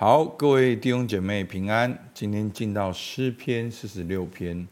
[0.00, 1.92] 好，各位弟兄姐妹平安。
[2.14, 4.68] 今天进到诗篇四十六篇，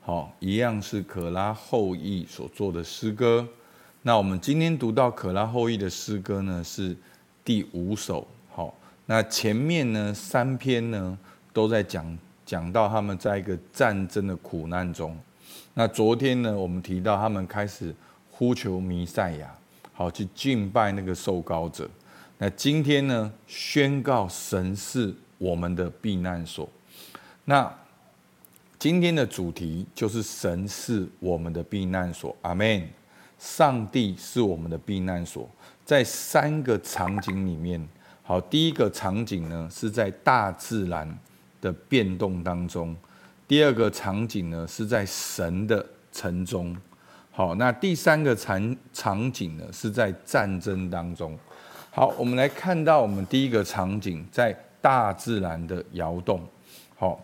[0.00, 3.46] 好，一样是可拉后裔所做的诗歌。
[4.02, 6.96] 那我们今天读到可拉后裔的诗歌呢，是
[7.44, 8.26] 第五首。
[8.50, 8.74] 好，
[9.06, 11.16] 那前面呢三篇呢
[11.52, 15.16] 都在讲讲到他们在一个战争的苦难中。
[15.74, 17.94] 那昨天呢，我们提到他们开始
[18.32, 19.48] 呼求弥赛亚，
[19.92, 21.88] 好去敬拜那个受膏者。
[22.38, 26.68] 那今天呢，宣告神是我们的避难所。
[27.44, 27.72] 那
[28.78, 32.36] 今天的主题就是神是我们的避难所。
[32.42, 32.88] 阿门。
[33.38, 35.46] 上帝是我们的避难所，
[35.84, 37.86] 在三个场景里面，
[38.22, 41.06] 好，第一个场景呢是在大自然
[41.60, 42.94] 的变动当中；
[43.46, 46.74] 第二个场景呢是在神的城中；
[47.30, 51.38] 好，那第三个场场景呢是在战争当中。
[51.96, 56.46] 好，我们来看到我们第一个场景，在大自然的摇动。
[56.94, 57.18] 好，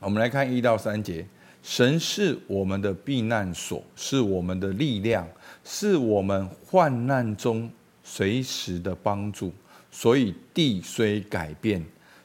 [0.00, 1.24] 我们来看一到三节，
[1.62, 5.24] 神是我们的避难所，是我们的力量，
[5.62, 7.70] 是我们患难中
[8.02, 9.52] 随时的帮助。
[9.92, 11.80] 所以地虽改变，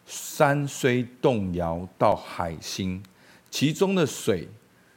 [0.08, 3.04] 山虽动摇到海心，
[3.52, 4.48] 其中的水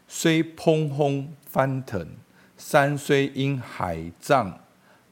[0.09, 2.09] 虽匉訇翻腾，
[2.57, 4.59] 山虽因海涨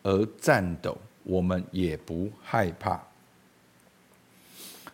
[0.02, 0.96] 而颤抖。
[1.30, 3.00] 我们也不害怕。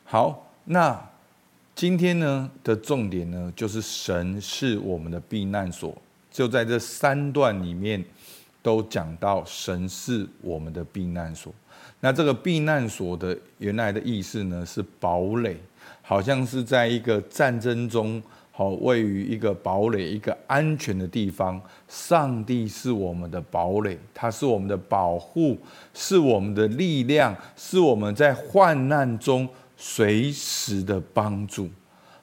[0.04, 1.02] 好，那
[1.74, 5.96] 今天呢的重点呢，就是神是我们的避难所。
[6.30, 8.04] 就在这三段里面，
[8.62, 11.50] 都讲到神是我们的避难所。
[12.00, 15.56] 那这个避难所的原来的意思呢，是堡垒，
[16.02, 18.22] 好像是在一个战争中。
[18.58, 21.60] 好，位于一个堡垒、一个安全的地方。
[21.88, 25.58] 上帝是我们的堡垒，他是我们的保护，
[25.92, 31.68] 是我们的力量，是我们在患难中随时的帮助。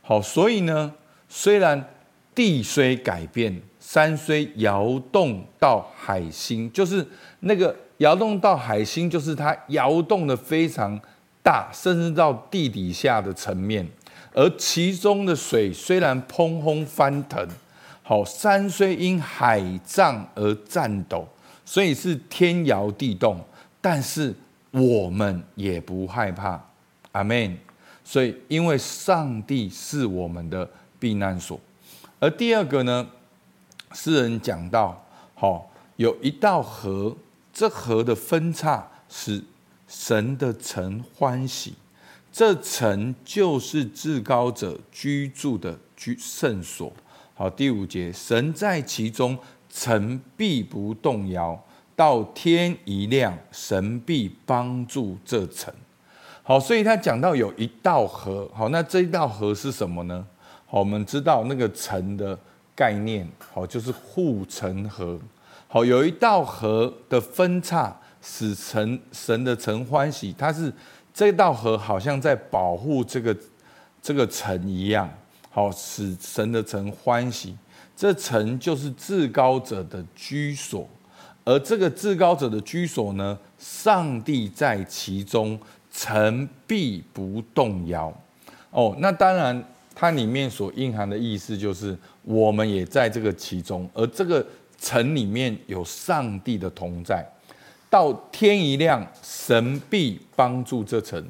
[0.01, 0.91] 好，所以呢，
[1.29, 1.87] 虽然
[2.33, 7.07] 地虽改变，山虽摇动到海心，就是
[7.41, 10.99] 那个摇动到海心，就是它摇动的非常
[11.43, 13.87] 大，甚至到地底下的层面。
[14.33, 17.47] 而其中的水虽然匉訇翻腾，
[18.01, 21.27] 好，山虽因海涨而颤抖，
[21.63, 23.39] 所以是天摇地动，
[23.79, 24.33] 但是
[24.71, 26.59] 我们也不害怕，
[27.11, 27.57] 阿门。
[28.03, 30.69] 所以因为上帝是我们的
[30.99, 31.59] 避难所。
[32.19, 33.07] 而第二个呢，
[33.93, 35.05] 诗人讲到，
[35.35, 37.15] 好，有一道河，
[37.53, 39.43] 这河的分叉使
[39.87, 41.75] 神的城欢喜。
[42.33, 46.91] 这城就是至高者居住的居圣所。
[47.35, 49.37] 好，第五节，神在其中，
[49.69, 51.63] 城必不动摇。
[51.95, 55.71] 到天一亮，神必帮助这城。
[56.41, 58.49] 好，所以他讲到有一道河。
[58.51, 60.25] 好，那这一道河是什么呢？
[60.65, 62.35] 好，我们知道那个城的
[62.75, 65.19] 概念，好，就是护城河。
[65.67, 70.33] 好，有一道河的分叉，使城神的城欢喜。
[70.35, 70.73] 它是。
[71.13, 73.37] 这道河好像在保护这个
[74.01, 75.09] 这个城一样，
[75.49, 77.55] 好，使神的城欢喜。
[77.95, 80.89] 这城就是至高者的居所，
[81.45, 85.57] 而这个至高者的居所呢，上帝在其中，
[85.91, 88.11] 城必不动摇。
[88.71, 89.63] 哦，那当然，
[89.93, 94.43] 它里面所蕴含的意思就是，我们也在这个其中，而这个
[94.79, 97.23] 城里面有上帝的同在。
[97.93, 101.23] 到天一亮，神必帮助这城。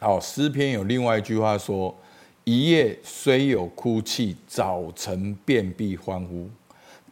[0.00, 1.94] 好，诗篇有另外一句话说
[2.44, 6.48] ：“一夜虽有哭泣，早晨便必欢呼。”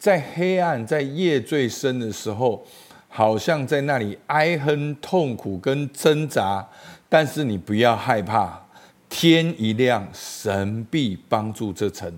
[0.01, 2.65] 在黑暗、在夜最深的时候，
[3.07, 6.67] 好像在那里哀哼、痛苦跟挣扎，
[7.11, 8.67] 但是你不要害怕，
[9.11, 12.11] 天一亮，神必帮助这城。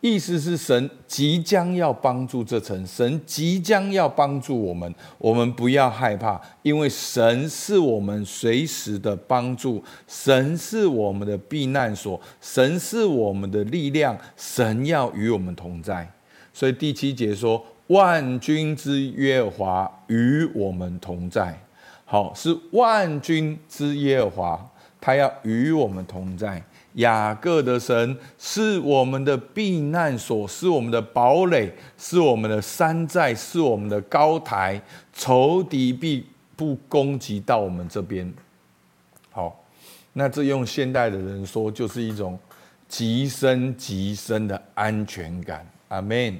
[0.00, 16.08] 意思是神即将要帮助这城，神即将要帮助我们，我们不要害怕，因为神是我们随时的帮助，神是我们的避难所，神是我们的力量，神要与我们同在。
[16.52, 21.58] 所以第七节说：“万军之耶和华与我们同在。”
[22.04, 24.70] 好，是万军之耶和华，
[25.00, 26.62] 他要与我们同在。
[26.96, 34.80] 雅各的神是我们的避难所，是我们的堡垒，是我们的山寨，是我们的高台，
[35.12, 38.32] 仇敌必不攻击到我们这边。
[39.30, 39.62] 好，
[40.14, 42.38] 那这用现代的人说，就是一种
[42.88, 45.66] 极深极深的安全感。
[45.88, 46.36] 阿门。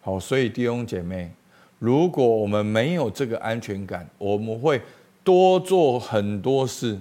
[0.00, 1.30] 好，所以弟兄姐妹，
[1.78, 4.80] 如果我们没有这个安全感，我们会
[5.22, 6.98] 多做很多事，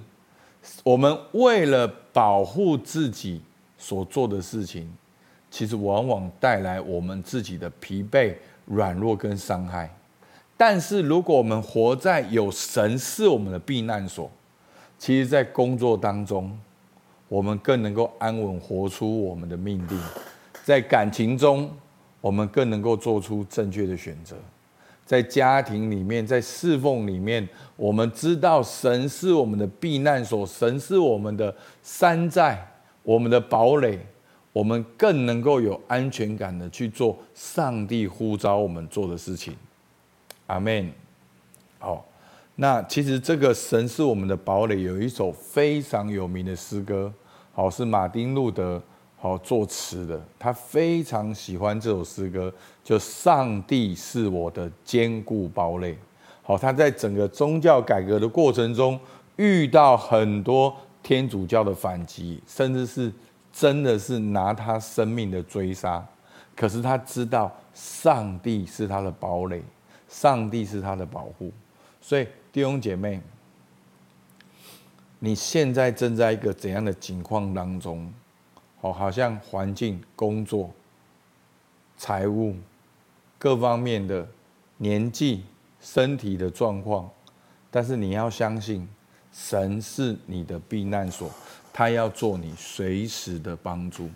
[0.84, 3.42] 我们为了保护自己
[3.78, 4.92] 所做的事情，
[5.52, 9.94] 其实往往带来我们自己的疲惫、软弱跟伤害。
[10.56, 14.32] 但是，如果我们活在有神是我们的避难所，
[14.98, 16.58] 其实，在工作当中，
[17.28, 19.98] 我们更能够安稳活出我们的命定；
[20.64, 21.70] 在感情中，
[22.22, 24.36] 我们更能够做出正确的选择；
[25.06, 32.66] 在家庭里面，在侍奉里面，我们知道神是我们的避难所，神是我们的山寨，
[33.04, 34.00] 我们的堡垒，
[34.52, 39.56] 我们更能够有安全感的去做上帝呼召我们做的事情。
[40.48, 40.90] 阿门。
[41.80, 42.06] 好，
[42.56, 47.12] 那其实这个神是我们的堡垒，有一首非常有名的诗歌，
[47.52, 48.82] 好，是马丁路德
[49.24, 52.54] 好作词的，他非常喜欢这首诗歌，
[52.84, 55.98] 就上帝是我的坚固堡垒。
[56.42, 59.00] 好，他在整个宗教改革的过程中，
[59.38, 63.10] 遇到很多天主教的反击，甚至是
[63.54, 66.06] 真的是拿他生命的追杀，
[66.54, 69.64] 可是他知道上帝是他的堡垒。
[70.10, 71.50] 上帝是他的保护，
[72.02, 73.22] 所以弟兄姐妹，
[75.18, 78.14] 你现在正在一个怎样的境况当中？
[78.84, 80.70] 哦，好像环境、工作、
[81.96, 82.54] 财务
[83.40, 84.28] 各方面的
[84.76, 85.46] 年纪、
[85.80, 87.10] 身体的状况，
[87.72, 88.86] 但是你要相信，
[89.32, 91.32] 神是你的避难所，
[91.72, 94.10] 他要做你随时的帮助。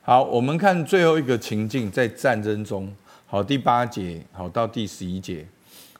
[0.00, 2.90] 好，我们看最后一个情境，在战争中。
[3.26, 5.46] 好，第八节，好到第十一节，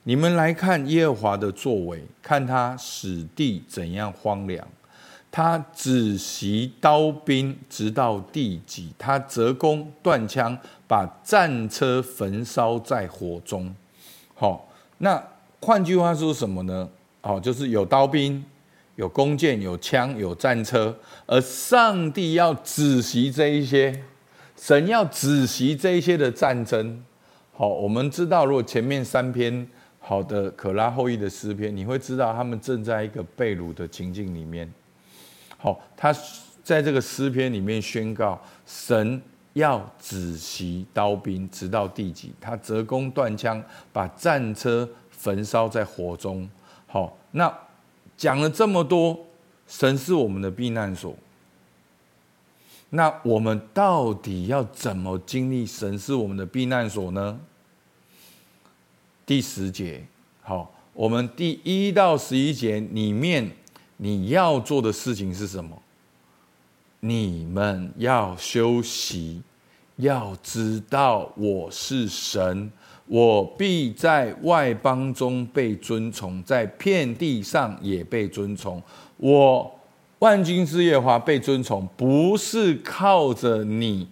[0.04, 4.66] 你们来看耶和华的作为，看他使地怎样荒凉，
[5.36, 10.56] 他止息刀兵，直到第几，他折弓断枪，
[10.88, 13.76] 把战车焚烧在火中。
[14.34, 14.66] 好，
[14.96, 15.22] 那
[15.60, 16.88] 换句话说什么呢？
[17.20, 18.42] 好，就是有刀兵，
[18.94, 20.96] 有弓箭，有枪，有战车，
[21.26, 24.04] 而上帝要止息这一些，
[24.56, 27.04] 神要止息这一些的战争。
[27.52, 29.68] 好，我们知道，如果前面三篇
[30.00, 34.72] 好的可拉后裔的诗篇，你会知道他们正在一个被掳的情境里面。
[35.58, 36.14] 好，他
[36.62, 39.20] 在这个诗篇里面宣告，神
[39.54, 42.32] 要止息刀兵，直到地极。
[42.40, 43.62] 他折弓断枪，
[43.92, 46.48] 把战车焚烧在火中。
[46.86, 47.52] 好，那
[48.16, 49.18] 讲了这么多，
[49.66, 51.14] 神是我们的避难所。
[52.90, 57.40] 那我们到底要怎么经历神是我们的避难所呢？
[59.26, 60.06] 第十节，
[60.42, 63.50] 好，我们第一到十一节里面
[63.96, 65.76] 你要做的事情是什么？
[67.00, 69.42] 你们要休息，
[69.96, 72.70] 要知道我是神，
[73.06, 78.82] 我必在外邦中被尊崇，在遍地上也被尊崇。
[79.16, 79.72] 我。
[80.18, 84.08] 万军之耶和华被尊崇，不是靠着你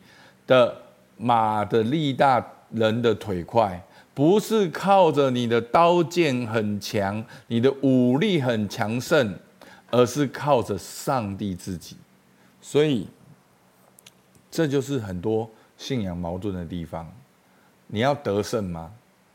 [0.46, 0.76] 的
[1.16, 3.82] 马的力大，人的腿快，
[4.12, 9.34] 不是靠着你的刀剑很强，你的武力很强盛，
[9.94, 11.96] 而是靠着上帝自己。
[12.60, 13.06] 所以，
[14.50, 17.10] 这就是很多信仰矛盾的地方。
[17.86, 18.92] 你要得胜吗？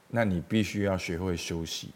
[0.09, 1.91] 那你必须要学会休息。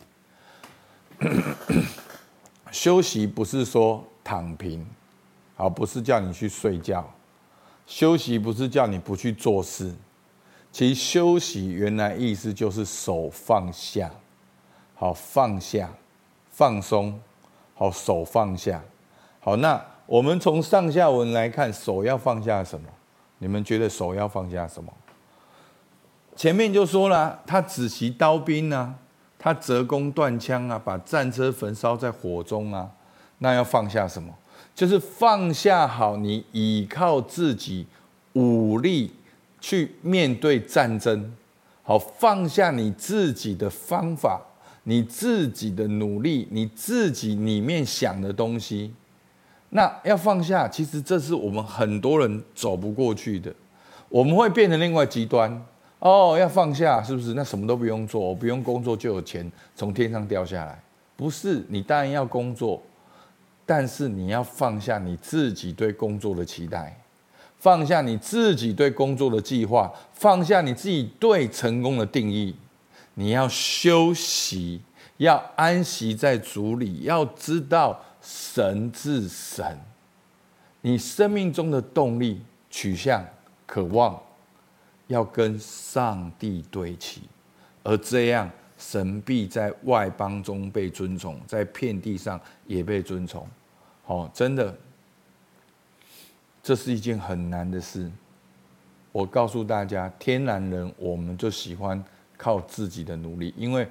[2.71, 4.05] 休息不是说。
[4.25, 4.87] 躺平，
[5.57, 7.13] 好，不是叫你去睡觉，
[7.85, 9.93] 休息不是叫你不去做事，
[10.71, 14.09] 其实休息原来意思就是手放下，
[14.95, 15.91] 好，放下，
[16.51, 17.19] 放松，
[17.83, 18.81] 好，手放下，
[19.41, 22.87] 好，那我们从上下文来看，手要放下什么？
[23.39, 24.89] 你们觉得手要放下什么？
[26.33, 28.95] 前面就说了，他只习刀兵啊，
[29.37, 32.89] 他折弓断枪啊，把战车焚烧在火中啊。
[33.39, 34.33] 那要放下什么？
[34.73, 37.85] 就是放下好你依靠自己
[38.31, 39.13] 武力
[39.59, 41.35] 去面对战争，
[41.83, 44.39] 好，放下你自己的方法，
[44.83, 48.93] 你自己的努力，你自己里面想的东西。
[49.69, 53.53] 那要放下，其实这是我们很多人走不过去的。
[54.09, 55.65] 我们会变成另外极端
[55.99, 57.33] 哦，要放下，是不是？
[57.33, 60.79] 那什么都不用做，我不用工作就有钱从天上掉下来？
[61.15, 62.81] 不是，你当然要工作。
[63.65, 66.99] 但是你要放下你自己对工作的期待，
[67.57, 72.53] 放下你自己对工作的计划，放下你自己对成功的定义。
[73.13, 74.81] 你要休息，
[75.17, 79.79] 要安息在主里，要知道神是神。
[80.81, 83.25] 你生命中的动力、取向、
[83.65, 84.21] 渴望，
[85.07, 87.23] 要跟上帝对齐，
[87.83, 88.49] 而这样。
[88.75, 93.47] 神必在外邦中被尊崇，在遍地上也被尊崇。
[94.03, 94.75] 好，真的，
[96.61, 98.11] 这是一件很难的事。
[99.13, 102.03] 我告诉大家，天然人我们就喜欢
[102.43, 103.87] 靠自己的努力，因为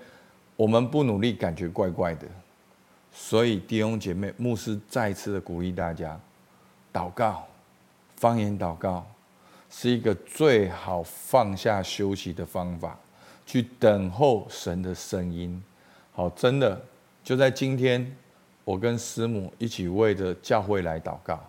[0.57, 2.27] 我们不努力，感觉怪怪的。
[3.11, 6.21] 所以弟兄姐妹，牧师再次的鼓励大家，
[6.93, 7.47] 祷告，
[8.17, 9.07] 方言祷告，
[9.71, 12.99] 是一个最好放下休息的方法，
[13.47, 15.63] 去等候神的声音。
[16.13, 16.79] 好，真的
[17.25, 18.15] 就在今天，
[18.65, 21.43] 我跟师母一起为着教会来祷告。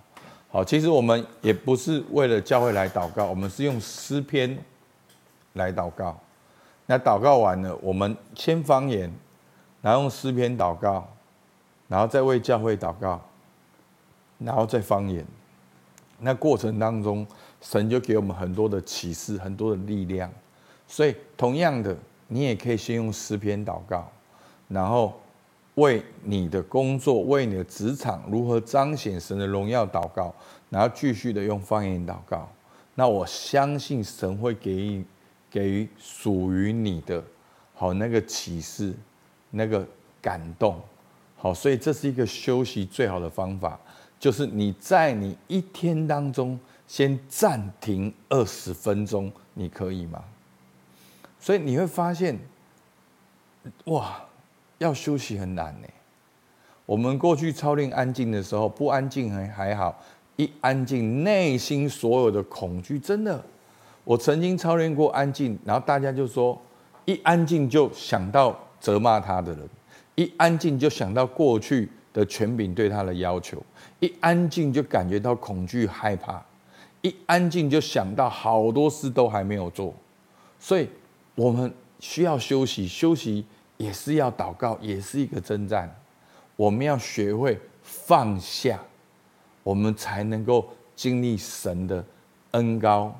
[0.49, 4.57] 好，其实我们也不是为了教会来祷告，我们是用诗篇
[5.53, 6.17] 来祷告。
[6.93, 9.11] 那祷告完了，我们先方言，
[9.81, 11.07] 然后用诗篇祷告，
[11.87, 13.19] 然后再为教会祷告，
[14.37, 15.25] 然后再方言。
[16.19, 17.25] 那过程当中，
[17.61, 20.29] 神就给我们很多的启示，很多的力量。
[20.87, 21.97] 所以，同样的，
[22.27, 24.07] 你也可以先用诗篇祷告。
[24.67, 25.19] 然后
[25.73, 30.31] 为你的工作、为你的职场如何彰显神的荣耀祷告，
[30.69, 32.47] 然后继续的用方言祷告。
[32.93, 35.03] 那我相信神会给予
[35.53, 37.23] 给予属于你的，
[37.75, 38.91] 好那个启示、
[39.51, 39.87] 那个
[40.19, 40.81] 感动。
[41.37, 43.79] 好，所以这是一个休息最好的方法，
[44.19, 50.23] 就是你在你一天当中先暂停二十分钟，你可以吗？
[51.39, 52.39] 所以你会发现，
[53.85, 54.25] 哇！
[54.79, 55.87] 要休息很难呢。
[56.87, 60.03] 我们过去操练安静的时候，不安静还还好，
[60.35, 63.45] 一安静，内心所有的恐惧，真的。
[64.03, 66.59] 我曾经操练过安静，然后大家就说，
[67.05, 69.69] 一安静就想到责骂他的人，
[70.15, 73.61] 一安静就想到过去的权柄对他的要求，
[73.99, 76.43] 一安静就感觉到恐惧害怕，
[77.01, 79.93] 一安静就想到好多事都还没有做，
[80.59, 80.87] 所以
[81.35, 83.45] 我们需要休息，休息。
[83.77, 85.93] 也是要祷告，也是一个征战。
[86.55, 88.79] 我们要学会放下，
[89.63, 92.05] 我们才能够经历神的
[92.51, 93.13] 恩膏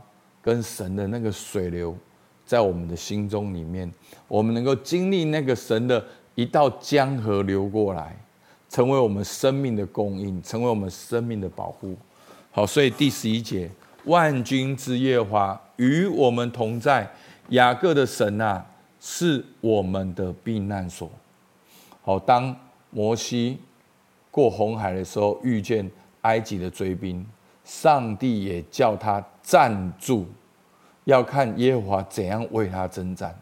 [0.43, 1.97] 跟神的那个水流，
[2.45, 3.91] 在我们的心中里面，
[4.27, 8.15] 我们能够经历那个神的一道江河流过来，
[8.69, 11.95] 成为我们生命的供应，成为我们生命的保护。
[12.51, 13.71] 好，所以第十一节，
[14.05, 17.09] 万军之耶和华与我们同在，
[17.49, 18.65] 雅各的神啊。
[19.05, 21.11] 是我们的避难所。
[22.01, 22.55] 好，当
[22.89, 23.57] 摩西
[24.31, 27.25] 过红海的时候，遇见埃及的追兵，
[27.65, 30.25] 上帝也叫他站住，
[31.03, 33.37] 要看耶和华怎样为他征战。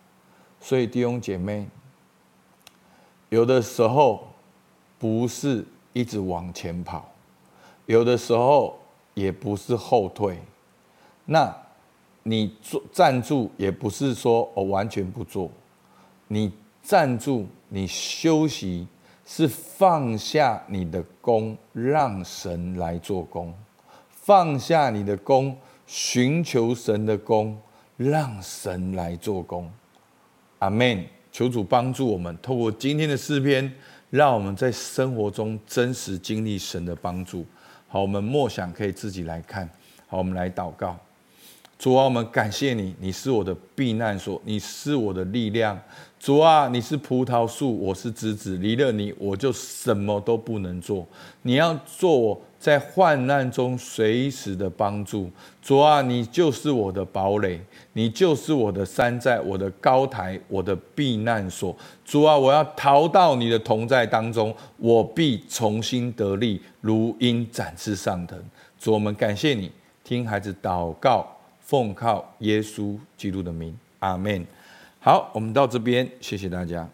[0.59, 1.65] 所以弟兄姐妹，
[3.29, 4.27] 有的时候
[4.99, 7.09] 不是一直往前跑，
[7.85, 8.77] 有的时候
[9.13, 10.37] 也不是后退。
[11.25, 11.55] 那。
[12.23, 15.49] 你坐站住，也不是说我完全不做。
[16.27, 16.53] 你
[16.83, 18.87] 站住，你休息，
[19.25, 23.51] 是放下你的工，让神来做工；
[24.11, 25.57] 放下你的工，
[25.91, 27.59] 寻求神的工，
[27.97, 29.69] 让神来做工。
[30.59, 31.03] 阿门。
[31.33, 33.69] 求主帮助我们，透过今天的诗篇，
[34.09, 37.45] 让我们在生活中真实经历神的帮助。
[37.89, 39.69] 好，我们默想可以自己来看。
[40.07, 40.97] 好，我们来祷告。
[41.77, 45.77] 主啊，我们感谢你，你是我的避难所，你是我的力量。
[46.17, 51.05] 主啊，你是葡萄树，我是枝子，离了你，我就什么都不能做。
[51.41, 55.29] 你要做我在患难中随时的帮助。
[55.61, 57.59] 主啊，你就是我的堡垒，
[57.93, 61.75] 你就是我的山寨，我的高台，我的避难所。
[62.05, 68.39] 主啊，我要逃到你的同在当中，我必重新得力，如鹰展翅上腾。
[68.79, 69.71] 主，我们感谢你，
[70.03, 71.27] 听孩子祷告。
[71.59, 74.45] 奉靠耶稣基督的名，阿门。
[74.99, 76.85] 好，我们到这边，谢谢大家。